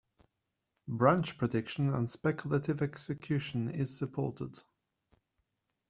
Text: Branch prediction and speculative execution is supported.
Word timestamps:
Branch 0.87 1.37
prediction 1.37 1.91
and 1.93 2.09
speculative 2.09 2.81
execution 2.81 3.69
is 3.69 3.95
supported. 3.95 4.57